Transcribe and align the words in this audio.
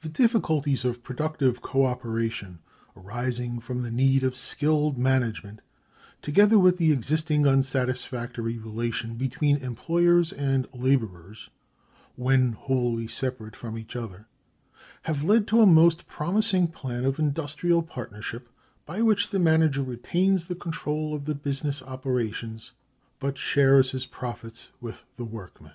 The 0.00 0.08
difficulties 0.08 0.82
of 0.82 1.02
productive 1.02 1.60
co 1.60 1.84
operation 1.84 2.60
arising 2.96 3.60
from 3.60 3.82
the 3.82 3.90
need 3.90 4.24
of 4.24 4.34
skilled 4.34 4.96
management, 4.96 5.60
together 6.22 6.58
with 6.58 6.78
the 6.78 6.90
existing 6.90 7.46
unsatisfactory 7.46 8.56
relation 8.56 9.16
between 9.16 9.58
employers 9.58 10.32
and 10.32 10.66
laborers 10.72 11.50
when 12.16 12.52
wholly 12.52 13.06
separate 13.06 13.54
from 13.54 13.76
each 13.76 13.94
other, 13.94 14.26
have 15.02 15.22
led 15.22 15.46
to 15.48 15.60
a 15.60 15.66
most 15.66 16.06
promising 16.06 16.66
plan 16.66 17.04
of 17.04 17.18
industrial 17.18 17.82
partnership 17.82 18.48
by 18.86 19.02
which 19.02 19.28
the 19.28 19.38
manager 19.38 19.82
retains 19.82 20.48
the 20.48 20.54
control 20.54 21.14
of 21.14 21.26
the 21.26 21.34
business 21.34 21.82
operations, 21.82 22.72
but 23.18 23.36
shares 23.36 23.90
his 23.90 24.06
profits 24.06 24.70
with 24.80 25.04
the 25.16 25.26
workmen. 25.26 25.74